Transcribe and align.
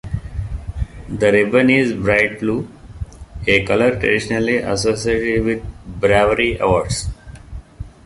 The 1.09 1.31
ribbon 1.31 1.69
is 1.69 1.93
bright 1.93 2.39
blue, 2.39 2.67
a 3.45 3.63
colour 3.63 3.99
traditionally 3.99 4.57
associated 4.57 5.45
with 5.45 5.63
bravery 5.85 6.57
awards. 6.57 7.05